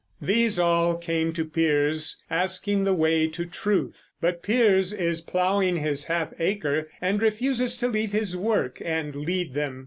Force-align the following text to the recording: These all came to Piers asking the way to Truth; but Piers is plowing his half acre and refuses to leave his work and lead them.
These 0.19 0.57
all 0.57 0.97
came 0.97 1.31
to 1.33 1.45
Piers 1.45 2.23
asking 2.27 2.85
the 2.85 2.93
way 2.95 3.27
to 3.27 3.45
Truth; 3.45 4.09
but 4.19 4.41
Piers 4.41 4.91
is 4.93 5.21
plowing 5.21 5.75
his 5.75 6.05
half 6.05 6.33
acre 6.39 6.89
and 7.01 7.21
refuses 7.21 7.77
to 7.77 7.87
leave 7.87 8.11
his 8.11 8.35
work 8.35 8.81
and 8.83 9.15
lead 9.15 9.53
them. 9.53 9.79